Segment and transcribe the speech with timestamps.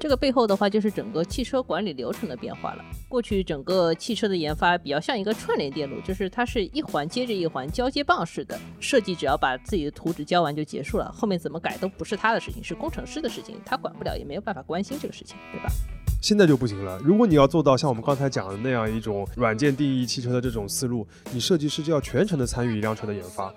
[0.00, 2.82] 这个背后的话，就是整个汽车管理流程的变化了。
[3.06, 15.70] 过去整个汽车的研发比较像一个串联电路，就是它是一环接着一环交接棒式的设计，只要把自己的图纸交完就结束了，后面怎么改都不是他的事情，是工程师的事情，他管不了，也没有办法关心这个事情，对吧？
[16.22, 16.98] 现在就不行了。
[17.04, 23.52] 如果你要做到像我们刚才讲的那样一种软件定义汽车的这种思路，你设计师就要全程的参与一辆车的研发。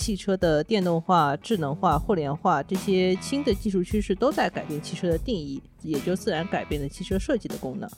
[0.00, 7.88] 汽车的电动化、智能化、互联化这些新的技术趋势都在改变汽车的定义，也就自然改变了汽车设计的功能。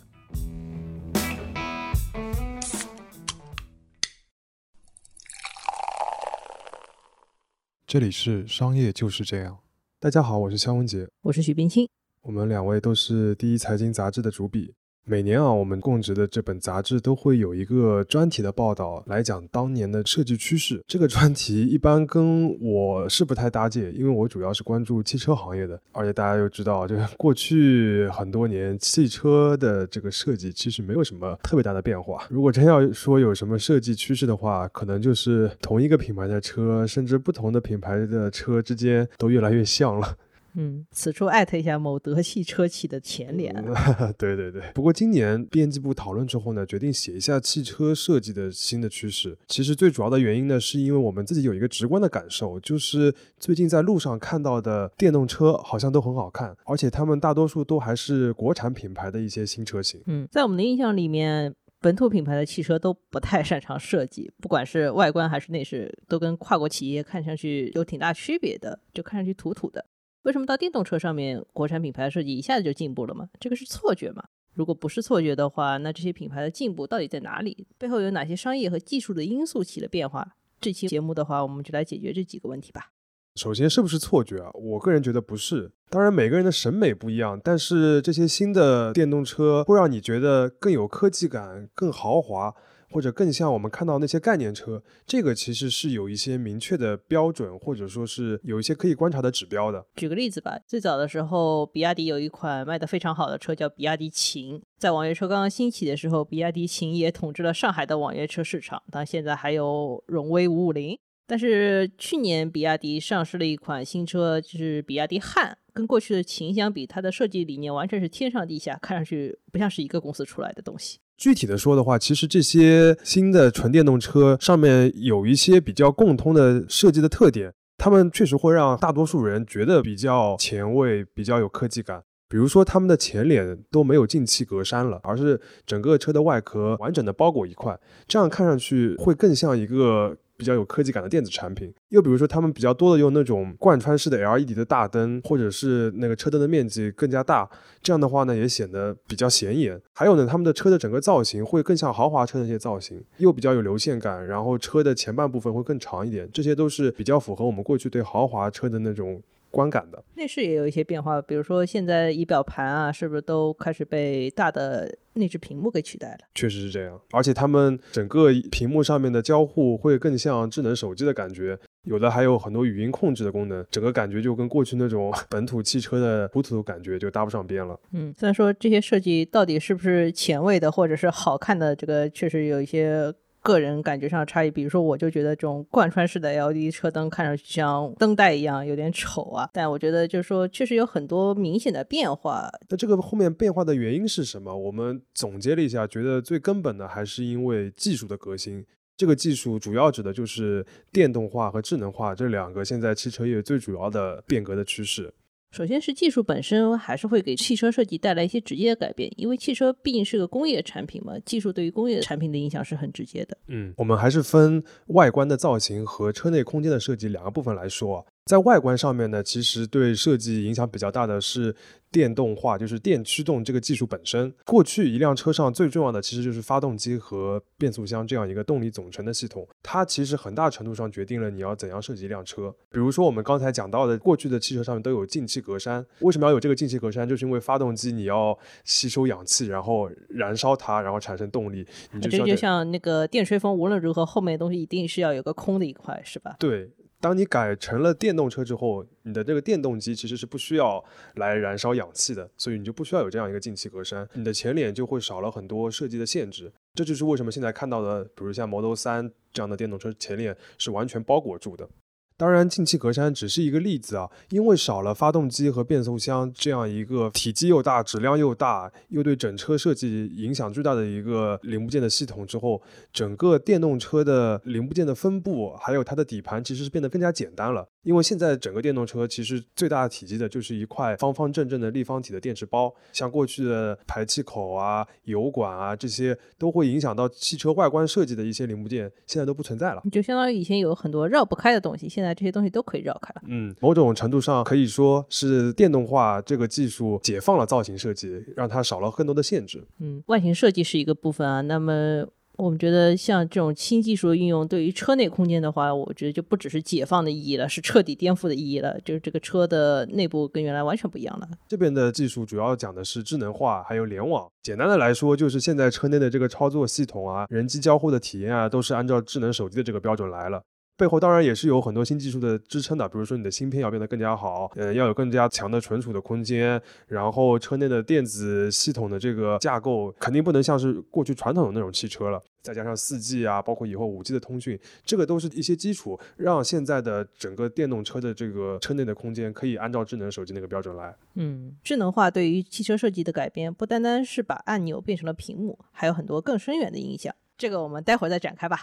[7.87, 9.60] 这里是商业就是这样。
[10.01, 11.88] 大家好，我是肖文杰，我是许冰清，
[12.23, 14.74] 我们两位都是第一财经杂志的主笔。
[15.05, 20.80] 每年啊，我们供职的这本杂志都会有一个专题的报道，来讲当年的设计趋势。
[20.87, 32.24] 这个专题一般跟我是不太搭界，因为我主要是关注汽车行业的，而且大家又知道，就是过去很多年汽车的这个设计其实没有什么特别大的变化。
[32.30, 40.16] 如果真要说有什么设计趋势的话，可能就是同一个品牌的车，甚至不同的品牌的车之间都越来越像了。
[40.55, 43.55] 嗯，此处艾特一下某德系车企的前脸。
[44.19, 44.63] 对对对。
[44.75, 49.37] 不过今年编辑部讨论之后呢，决定写一下汽车设计的新的趋势。
[49.49, 60.01] 其实最主要的原因呢，是因为我们自己有一个直观的感受，就是最近在路上看到的电动车好像都很好看，而且他们大多数都还是国产品牌的一些新车型。
[60.07, 69.84] 嗯，在我们的印象里面，本土品牌的汽车都不太擅长设计，不管是外观还是内饰，都跟跨国企业看上去有挺大区别的，就看上去土土的。
[70.22, 73.28] 为什么到电动车上面，国产品牌设计一下子就进步了吗？
[73.41, 74.22] 这个是错觉吗？
[74.54, 77.66] 如果不是错觉的话，那这些品牌的进步到底在哪里？
[77.76, 80.37] 背后有哪些商业和技术的因素起了变化？
[80.60, 82.93] 这期节目的话，我们就来解决这几个问题吧。
[83.34, 84.50] 首先，是不是错觉啊？
[84.55, 85.73] 我个人觉得不是。
[85.89, 92.55] 当然，每个人的审美不一样，但是这些新的电动车会让你觉得更有科技感、更豪华。
[92.95, 99.83] 或者更像我们看到那些概念车，这个其实是有一些明确的标准，或者说是有一些可以观察的指标的。
[99.97, 108.83] 举个例子吧，最早的时候，比亚迪有一款卖的非常好的车叫比亚迪秦，在网约车刚刚兴起的时候，比亚迪秦也统治了上海的网约车市场。
[108.91, 110.99] 但现在还有荣威五五零，
[111.32, 120.98] 但是去年比亚迪上市了一款新车，就是比亚迪汉，跟过去的秦相比，它的设计理念完全是天上地下，看上去不像是一个公司出来的东西。
[121.16, 132.03] 具体的说的话，其实这些新的纯电动车上面有一些比较共通的设计的特点，它们确实会让大多数人觉得比较前卫、比较有科技感。
[132.28, 140.19] 比如说，他们的前脸都没有进气格栅了，而是整个车的外壳完整的包裹一块，这样看上去会更像一个。
[140.43, 147.49] 比较有科技感的电子产品，又比如说他们比较多的用那种贯穿式的 LED 的大灯，或者是那个车灯的面积更加大，
[147.81, 149.81] 这样的话呢也显得比较显眼。
[149.93, 159.23] 还有呢，他们的车的整个造型会更像豪华车那些造型，又比较有流线感，然后车的前半部分会更长一点，这些都是比较符合我们过去对豪华车的那种。
[159.53, 166.19] 观感的内饰也有一些变化，比如说现在仪表盘啊，是不是都开始被大的内置屏幕给取代了？
[166.35, 177.79] 确实是这样，而且他们整个屏幕上面的交互会更像智能手机的感觉，有的还有很多语音控制的功能，整个感觉就跟过去那种 本土汽车的土土感觉就搭不上边了。
[177.93, 183.12] 嗯，虽然说这些设计到底是不是前卫的或者是好看的，这个确实有一些。
[183.43, 189.49] 个人感觉上差异，比如说，我就觉得这种贯穿式的 LED 车灯看上去像灯带一样，有点丑啊。
[189.53, 192.49] 但我觉得就是说，确实有很多明显的变化。
[192.69, 194.57] 那这个后面变化的原因是什么？
[194.57, 198.65] 我们总结了一下，觉得最根本的还是因为技术的革新。
[198.97, 205.13] 这个技术主要指的就是电动化和智能化这两个现在汽车业最主要的变革的趋势。
[205.53, 213.37] 首先是技术本身还是会给汽车设计带来一些直接的改变，因为汽车毕竟是个工业产品嘛，技术对于工业产品的影响是很直接的。
[213.49, 218.06] 嗯，我们还是分外观的造型和车内空间的设计两个部分来说。
[218.25, 221.55] 在外观上面呢，其实对设计影响比较大的是
[221.91, 224.33] 电动化，就是电驱动这个技术本身。
[224.47, 232.55] 过去一辆车上最重要的其实就是发动机和变速箱这样一个动力总成的系统，它其实很大程度上决定了你要怎样设计一辆车。
[232.71, 237.05] 比如说我们刚才讲到的，过去的汽车上面都有进气格栅，为什么要有这个进气格栅？
[237.05, 241.67] 就是因为发动机你要吸收氧气，然后燃烧它，然后产生动力。
[242.01, 246.37] 这就像那个电吹风，无论如何后面的东西一定是要有个空的一块，是吧？
[246.39, 246.71] 对。
[247.02, 250.82] 当你改成了电动车之后，你的这个电动机其实是不需要
[251.16, 256.52] 来燃烧氧气的，所以你就不需要有这样一个进气格栅，你的前脸就会少了很多设计的限制。
[256.75, 261.69] 这就是为什么现在看到的，比如像 Model 3这样的电动车前脸是完全包裹住的。
[262.17, 272.62] 当然，进气格栅只是一个例子啊，因为少了发动机和变速箱这样一个体积又大、质量又大、又对整车设计影响巨大的一个零部件的系统之后，
[272.93, 277.69] 整个电动车的零部件的分布还有它的底盘其实是变得更加简单了。
[277.82, 289.82] 因为现在整个电动车其实最大的体积的就是一块方方正正的立方体的电池包，像过去的排气口啊、油管啊这些都会影响到汽车外观设计的一些零部件，现在都不存在了。
[289.91, 293.22] 就相当于以前有很多绕不开的东西，现在这些东西都可以绕开了。
[293.28, 299.64] 嗯，某种程度上可以说是电动化这个技术解放了造型设计，让它少了更多的限制。
[299.81, 302.06] 嗯，外形设计是一个部分啊，那么。
[302.38, 308.81] 我们觉得像这种新技术的运用，对于车内空间的话，我觉得就不只是解放的意义了，是彻底颠覆的意义了。
[308.81, 311.28] 就是这个车的内部跟原来完全不一样了。
[311.46, 314.26] 这边的技术主要讲的是智能化，还有联网。
[314.43, 320.43] 简单的来说，就是现在车内的这个操作系统啊，人机交互的体验啊，都是按照智能手机的这个标准来了。
[320.77, 340.97] 背后当然也是有很多新技术的支撑的，比如说你的芯片要变得更加好，呃，要有更加强的存储的空间，然后车内的电子系统的这个架构肯定不能像是过去传统的那种汽车了，再加上四 G 啊，包括以后五 G 的通讯，这个都是一些基础，让现在的整个电动车的这个车内的空间可以按照智能手机那个标准来。
[341.15, 347.15] 嗯，智能化对于汽车设计的改变，不单单是把按钮变成了屏幕，还有很多更深远的影响。
[347.37, 348.59] 这个我们待会儿再展开吧。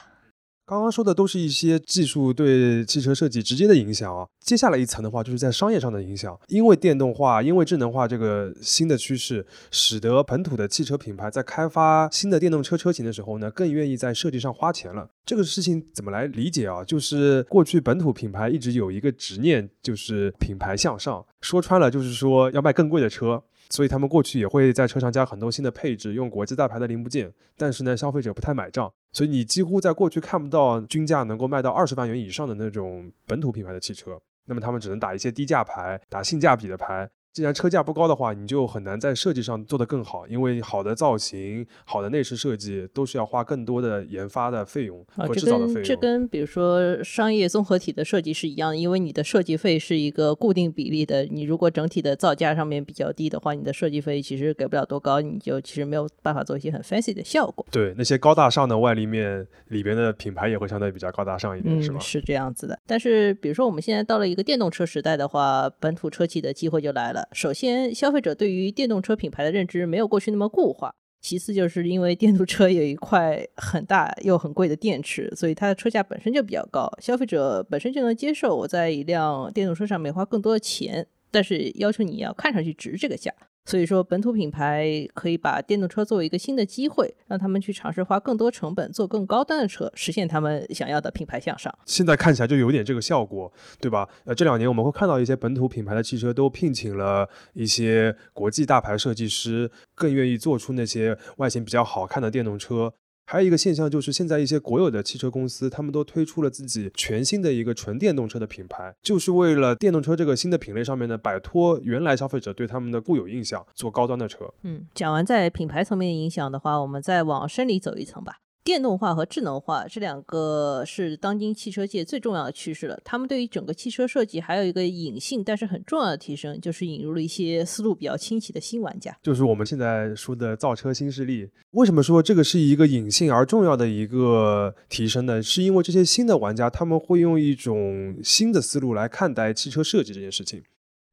[0.70, 6.40] 刚刚说的都是一些技术对汽车设计直接的影响啊，接下来一层的话就是在商业上的影响。
[6.48, 15.10] 因为电动化、因为智能化这个新的趋势，使得本土的汽车品牌在开发新的电动车车型的时候呢，更愿意在设计上花钱了。
[15.26, 16.84] 这个事情怎么来理解啊？
[16.84, 23.42] 就是过去本土品牌一直有一个执念，就是品牌向上，说穿了就是说要卖更贵的车。
[23.72, 37.10] 所以他们过去也会在车上加很多新的配置，用国际大牌的零部件，但是呢，消费者不太买账，所以你几乎在过去看不到均价能够卖到二十万元以上的那种本土品牌的汽车，那么他们只能打一些低价牌，打性价比的牌。
[37.40, 45.84] 既然车价不高的话，你就很难在设计上做得更好，因为好的造型、好的内饰设计都是要花更多的研发的费用和制造的费用。
[45.84, 57.66] 这跟比如说商业综合体的设计是一样的，因为你的设计费是一个固定比例的，你如果整体的造价上面比较低的话，你的设计费其实给不了多高，你就其实没有办法做一些很 fancy 的效果。
[57.72, 62.02] 对，那些高大上的外立面里边的品牌也会相对比较高大上一点，是吗？
[62.02, 62.78] 是这样子的。
[62.86, 67.29] 但是比如说我们现在到了一个电动车时代的话，本土车企的机会就来了。
[67.32, 70.94] 首先，消费者对于电动车品牌的认知没有过去那么固化。
[71.22, 83.34] 其次，就是因为电动车有一块很大又很贵的电池，所以它的车价本身就比较高，消费者本身就能接受我在一辆电动车上面花更多的钱，但是要求你要看上去值这个价。
[83.70, 91.72] 所以说，本土品牌可以把电动车作为一个新的机会，让他们去尝试花更多成本做更高端的车，实现他们想要的品牌向上。
[91.86, 94.10] 现在看起来就有点这个效果，对吧？
[94.26, 102.92] 呃，这两年我们会看到一些本土品牌的汽车都聘请了一些国际大牌设计师，更愿意做出那些外形比较好看的电动车。
[103.32, 114.52] 还有一个现象就是，现在一些国有的汽车公司，他们都推出了自己全新的一个纯电动车的品牌，就是为了电动车这个新的品类上面呢，摆脱原来消费者对他们的固有印象，做高端的车。
[114.64, 118.38] 嗯，讲完在品牌层面的影响的话，我们再往深里走一层吧。
[118.70, 123.02] 电动化和智能化这两个是当今汽车界最重要的趋势了。
[123.04, 131.50] 他们对于整个汽车设计还有一个隐性但是很重要的提升，就是引入了一些思路比较清奇的新玩家，就是我们现在说的造车新势力。
[131.72, 135.42] 为什么说这个是一个隐性而重要的一个提升呢？
[135.42, 140.62] 是因为这些新的玩家他们会用一种新的思路来看待汽车设计这件事情。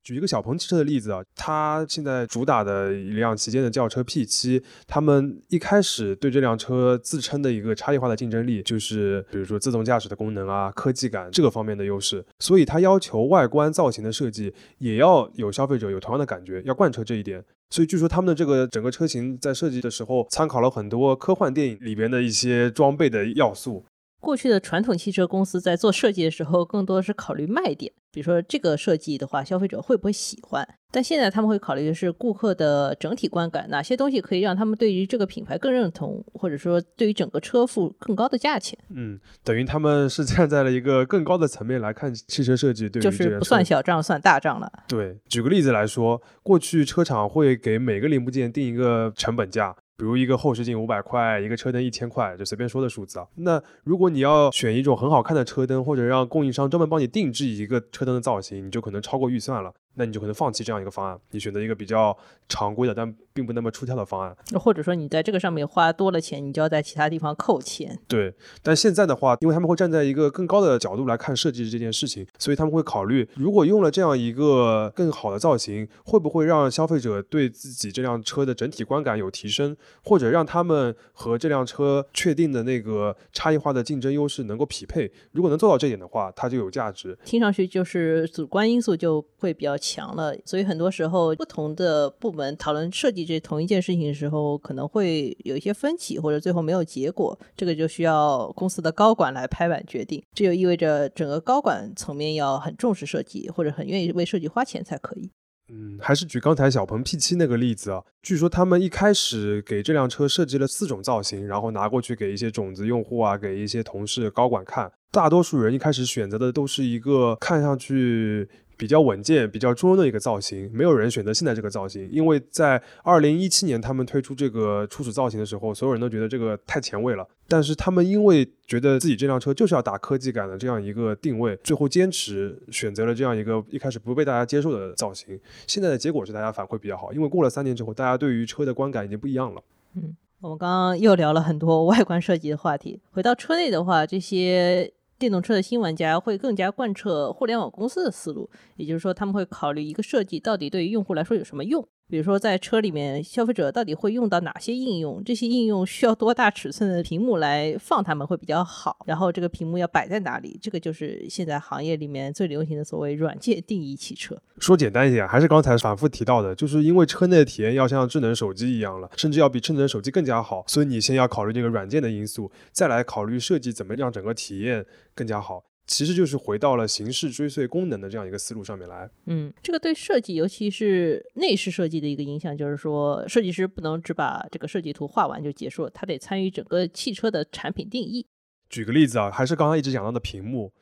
[0.06, 17.44] 举一个小鹏汽车的例子啊，它现在主打的一辆旗舰的轿车 P7，他们一开始对这辆车自称的一个差异化的竞争力，就是比如说自动驾驶的功能啊、科技感这个方面的优势，所以它要求外观造型的设计也要有消费者有同样的感觉，要贯彻这一点。
[17.70, 23.84] 所以据说他们的这个整个车型在设计的时候，参考了很多科幻电影里边的一些装备的要素。
[24.26, 30.68] 过去的传统汽车公司在做设计的时候，更多的是考虑卖点，比如说这个设计的话，消费者会不会喜欢？
[30.90, 38.76] 但现在他们会考虑的是顾客的整体观感，哪些东西可以让他们对于这个品牌更认同，或者说对于整个车付更高的价钱。
[38.88, 44.68] 嗯，等于他们是站在了一个更高的层面来看汽车设计，对，就是不算小账算大账了。
[44.88, 49.76] 对，举个例子来说，过去车厂会给每个零部件定一个成本价。
[49.98, 53.26] 比如一个后视镜五百块，一个车灯一千块，就随便说的数字啊。
[53.36, 59.72] 那如果你要选一种很好看的车灯，或者让供应商专门帮你定制一个车灯的造型，你就可能超过预算了。
[59.96, 62.16] 那你就可能放弃这样一个方案，你选择一个比较
[62.48, 64.36] 常规的，但并不那么出挑的方案。
[64.54, 67.98] 或者说你在这个上面花多了钱，你就要在其他地方扣钱。
[68.06, 79.74] 对，但现在的话，因为他们会站在一个更高的角度来看设计这件事情，所以他们会考虑，如果用了这样一个更好的造型，会不会让消费者对自己这辆车的整体观感有提升，
[80.04, 85.10] 或者让他们和这辆车确定的那个差异化的竞争优势能够匹配？
[85.32, 87.16] 如果能做到这点的话，它就有价值。
[87.24, 89.74] 听上去就是主观因素就会比较。
[89.86, 97.38] 强了，所以很多时候不同的部门讨论设计这同一件事情的时候，可能会有一些分歧，或者最后没有结果。
[97.56, 100.22] 这个就需要公司的高管来拍板决定。
[100.34, 105.30] 这就意味着整个高管层面要很重视设计，或者很愿意为设计花钱才可以。
[105.68, 108.00] 嗯，还是举刚才小鹏 P7 那个例子啊。
[108.22, 114.92] 据说他们一开始给这辆车设计了四种造型，然后拿过去给一些种子用户啊，给一些同事高管看。
[115.10, 118.48] 大多数人一开始选择的都是一个看上去。
[118.76, 127.26] 比较稳健、比较中庸的一个造型，没有人选择现在这个造型，因为在二零一七年他们推出这个初始造型的时候，所有人都觉得这个太前卫了。
[127.48, 135.38] 但是他们因为觉得自己这辆车就是要打科技感的这样一个定位，最后坚持选择了这样一个一开始不被大家接受的造型。
[135.66, 139.62] 现在的结果是大家反馈比较好，因为过了三年之后，大家对于车的观感已经不一样了。
[139.94, 144.92] 嗯，我们刚刚又聊了很多外观设计的话题，回到车内的话，这些。
[145.18, 151.88] 电动车的新玩家会更加贯彻互联网公司的思路，也就是说，他们会考虑一个设计到底对于用户来说有什么用。
[152.08, 155.22] 比如说，在车里面，消费者到底会用到哪些应用？
[155.24, 158.96] 这些应用需要多大尺寸的屏幕来放它们会比较好？
[159.06, 160.56] 然后，这个屏幕要摆在哪里？
[160.62, 164.40] 这个就是现在行业里面最流行的所谓软件定义汽车。
[164.58, 175.64] 说简单一点，还是刚才反复提到的，就是因为车内的体验要像智能手机一样了，甚至要比智能手机更加好，所以你先要考虑这个软件的因素，再来考虑设计怎么让整个体验更加好。
[175.86, 179.08] 其实就是回到了形式追随功能的这样一个思路上面来。
[179.26, 188.26] 嗯，这个对设计，尤其是内饰设计的一个影响，就是说，设计师不能只把这个设计图画完就结束了，他得参与整个汽车的产品定义。
[188.68, 190.72] 举个例子啊，还是刚刚一直讲到的屏幕。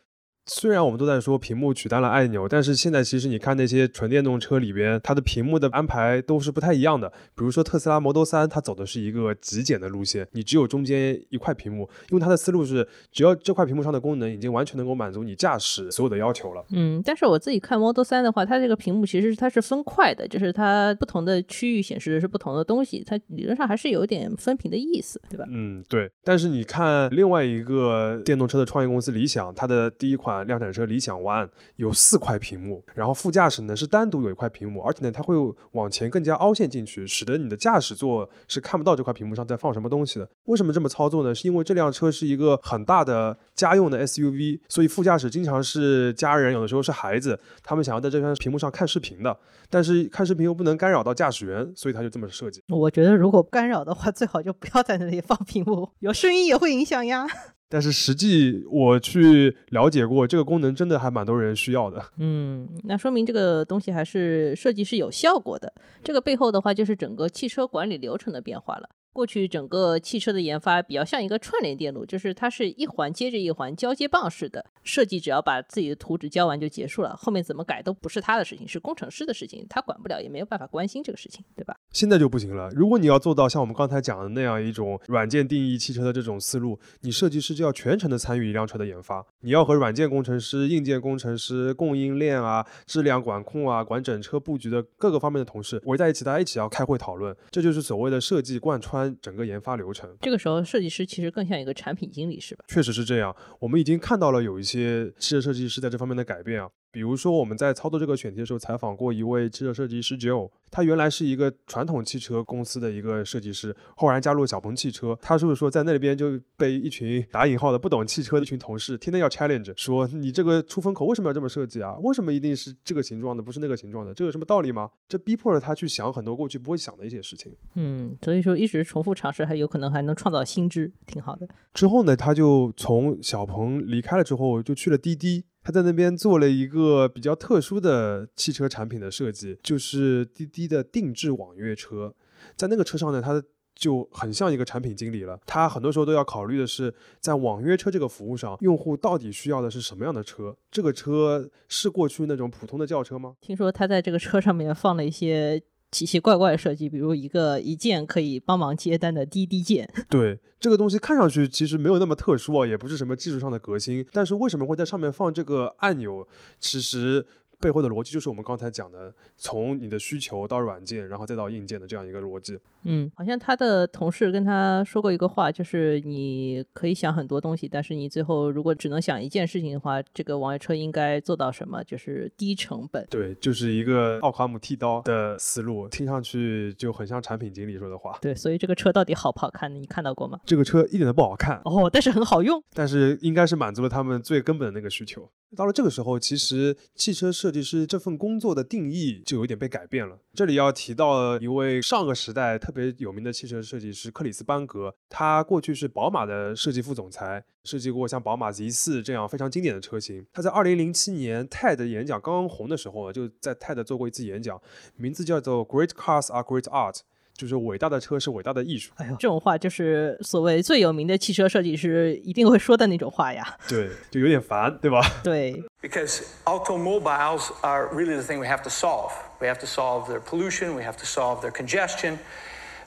[0.46, 7.08] 虽然我们都在说屏幕取代了按钮，但是现在其实你看那些纯电动车里边，它的屏幕的安排都是不太一样的。
[7.34, 16.62] 比如说特斯拉 Model 3，它走的是一个极简的路线，你只有中间一块屏幕，因为它的思路是，只要这块屏幕上的功能已经完全能够满足你驾驶所有的要求了。
[16.72, 25.46] 嗯，但是我自己看 Model 3的话，它这个屏幕其实它是分块的，就是它不同的区域显示的是不同的东西，它理论上还是有点分屏的意思，对吧？
[25.48, 26.10] 嗯，对。
[26.22, 30.33] 但是你看另外一个电动车的创业公司理想，它的第一款。
[30.34, 35.34] 啊量产车理想 ONE 有四块屏幕，然后副驾驶呢是单独有一块屏幕，而且呢它会
[35.72, 40.28] 往前更加凹陷进去，使得你的驾驶座是看不到这块屏幕上在放什么东西的。
[40.44, 41.34] 为什么这么操作呢？
[41.34, 49.36] 是因为这辆车是一个很大的家用的 SUV，所以副驾驶经常是家人，有的时候是孩子，他们想要在这块屏幕上看视频的，
[49.70, 52.62] 但是看视频又不能干扰到驾驶员，所以他就这么设计。
[52.68, 57.26] 我觉得如果干扰的话，最好就不要在那里放屏幕，有声音也会影响呀。
[57.68, 62.04] 但是实际我去了解过，这个功能真的还蛮多人需要的。
[62.18, 65.72] 嗯，那说明这个东西还是设计是有效果的。
[66.02, 68.88] 这个背后的话，就是整个汽车管理流程的变化了。
[69.14, 81.76] 过去整个汽车的研发比较像一个串联电路，就是它是一环接着一环交接棒式的设计，只要把自己的图纸交完就结束了，后面怎么改都不是他的事情，是工程师的事情，他管不了，也没有办法关心这个事情，对吧？
[81.92, 82.68] 现在就不行了。
[82.70, 99.03] 如果你要做到像我们刚才讲的那样一种软件定义汽车的这种思路，你设计师就要全程的参与一辆车的研发，你要和软件工程师、硬件工程师、供应链啊、质量管控啊、管整车布局的各个方面的同事围在一起，大家一起要开会讨论，这就是所谓的设计贯穿。
[99.10, 102.64] 整个研发流程，这个时候设计师其实更像一个产品经理，是吧？
[102.68, 106.68] 确实是这样，我们已经看到了有一些汽车设计师在这方面的改变啊。
[106.94, 115.18] 比如说，我们在操作这个选题的时候，采访过一位汽车设计师 Joe，他原来是一个传统汽车公司的一个设计师，后来加入小鹏汽车。
[115.20, 121.96] 他是不是说在那边就被一群打引号的不懂汽车的一群同事天天要 challenge，说你这个出风口为什么要这么设计啊？
[122.04, 124.14] 为什么一定是这个形状的，不是那个形状的？
[124.14, 124.88] 这有什么道理吗？
[125.08, 127.52] 这逼迫着他去想很多过去不会想的一些事情。
[127.74, 131.48] 嗯，所以说一直重复尝试，还有可能还能创造新知，挺好的。
[131.72, 135.44] 之后呢，他就从小鹏离开了之后，就去了滴滴。
[135.64, 142.14] 他在那边做了一个比较特殊的汽车产品的设计，就是滴滴的定制网约车。
[142.54, 143.42] 在那个车上呢，他
[143.74, 145.40] 就很像一个产品经理了。
[145.46, 150.54] 他很多时候都要考虑的是，在网约车这个服务上，用户到底需要的是什么样的车？
[150.70, 153.34] 这个车是过去那种普通的轿车吗？
[153.40, 155.62] 听说他在这个车上面放了一些。
[155.94, 159.88] 奇奇怪怪的设计，比如一个一键可以帮忙接单的滴滴键。
[160.10, 164.04] 对，这个东西看上去其实没有那么特殊啊，也不是什么技术上的革新。
[164.10, 166.26] 但是为什么会在上面放这个按钮？
[166.58, 167.24] 其实。
[167.64, 172.58] 背后的逻辑就是我们刚才讲的，从你的需求到软件，然后再到硬件的这样一个逻辑。
[172.82, 181.82] 嗯，好像他的同事跟他说过一个话，就是你可以想很多东西，但是你最后如果只能想一件事情的话，这个网约车应该做到什么？
[181.84, 183.06] 就是低成本。
[183.08, 188.18] 对，就是一个奥卡姆剃刀的思路，听上去就很像产品经理说的话。
[188.20, 189.80] 对，所以这个车到底好不好看呢？
[189.80, 190.38] 你看到过吗？
[190.44, 192.62] 这个车一点都不好看哦，但是很好用。
[192.74, 195.26] 但是应该是满足了他们最根本的那个需求。
[195.54, 200.18] 到了这个时候，其实汽车设计师这份工作的定义就有点被改变了。
[200.34, 210.26] 这里要提到一位上个时代特别有名的汽车设计师克里斯班格，他过去是宝马的设计副总裁，设计过像宝马 Z4 这样非常经典的车型。
[210.32, 214.60] 他在2007年 TED 演讲刚刚红的时候，就在 TED 做过一次演讲，
[214.96, 217.00] 名字叫做 Great Cars Are Great Art。
[217.33, 218.91] 就是伟大的车是伟大的艺术。
[218.97, 223.57] 哎呦，这种话就是所谓最有名的汽车设计师一定会说的那种话呀。
[223.67, 225.01] 对，就有点烦，对吧？
[225.23, 225.63] 对。
[225.81, 229.13] Because automobiles are really the thing we have to solve.
[229.39, 230.75] We have to solve their pollution.
[230.75, 232.17] We have to solve their congestion.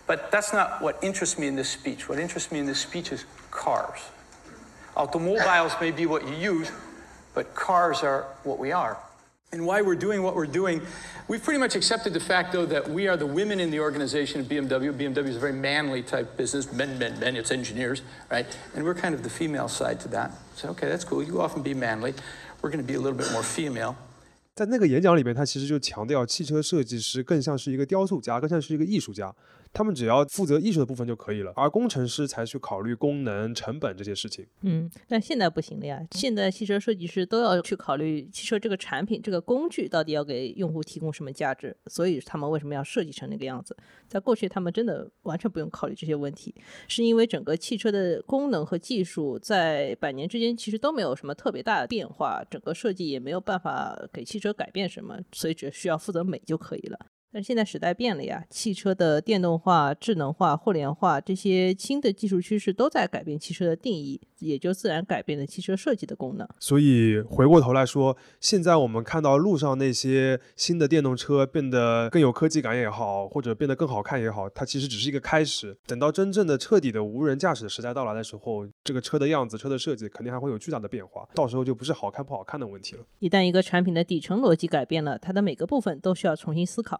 [0.07, 2.09] But that's not what interests me in this speech.
[2.09, 4.01] What interests me in this speech is cars.
[4.95, 6.71] Automobiles may be what you use,
[7.35, 8.99] but cars are what we are.
[9.55, 10.81] And why we're doing what we're doing,
[11.29, 14.41] we've pretty much accepted the fact, though, that we are the women in the organization
[14.41, 14.91] of BMW.
[14.95, 18.47] BMW is a very manly type business, men, men, men, it's engineers, right?
[18.75, 20.31] And we're kind of the female side to that.
[20.57, 21.23] So, okay, that's cool.
[21.23, 22.15] You go off and be manly.
[22.63, 23.95] We're going to be a little bit more female.
[24.55, 29.35] 在那个演讲里面，他其实就强调，汽车设计师更像是一个雕塑家，更像是一个艺术家。
[29.74, 34.46] 他们只要负责艺术的部分就可以了，而工程师才去考虑功能、成本这些事情。
[34.62, 43.76] 嗯，但现在不行了呀，现在汽车设计师都要去考虑汽车这个产品、这个工具到底要给用户提供什么价值，所以他们为什么要设计成那个样子？
[44.08, 46.54] 在过去，他们真的完全不用考虑这些问题，
[46.88, 56.98] 是因为整个汽车的功能和技术在百年之间其实都没有什么特别大的变化，整个设计也没有办法给汽车改变什么，所以只需要负责美就可以了。
[57.38, 66.50] 但现在时代变了呀，汽车的电动化、智能化、互联化这些新的技术趋势都在改变汽车的定义，也就自然改变了汽车设计的功能。
[66.60, 75.78] 所以回过头来说，现在我们看到路上那些新的电动车变得更有科技感也好，或者变得更好看也好，它其实只是一个开始。
[75.86, 83.04] 等到真正的彻底的无人驾驶的时代到来的时候，这个车的样子、车的设计肯定还会有巨大的变化，到时候就不是好看不好看的问题了。
[83.20, 87.00] 一旦一个产品的底层逻辑改变了，它的每个部分都需要重新思考。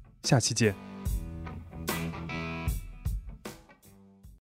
[0.23, 0.90] 下期见。